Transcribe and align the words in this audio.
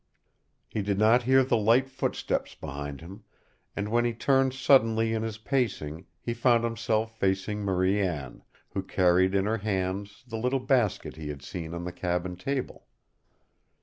He 0.67 0.81
did 0.81 0.97
not 0.97 1.21
hear 1.29 1.43
the 1.43 1.57
light 1.57 1.87
footsteps 1.87 2.55
behind 2.55 3.01
him, 3.01 3.23
and 3.75 3.87
when 3.89 4.03
he 4.03 4.15
turned 4.15 4.51
suddenly 4.55 5.13
in 5.13 5.21
his 5.21 5.37
pacing, 5.37 6.07
he 6.19 6.33
found 6.33 6.63
himself 6.63 7.15
facing 7.19 7.59
Marie 7.61 8.01
Anne, 8.01 8.41
who 8.69 8.81
carried 8.81 9.35
in 9.35 9.45
her 9.45 9.59
hands 9.59 10.23
the 10.27 10.39
little 10.39 10.59
basket 10.59 11.17
he 11.17 11.27
had 11.29 11.43
seen 11.43 11.75
on 11.75 11.83
the 11.83 11.93
cabin 11.93 12.35
table. 12.35 12.87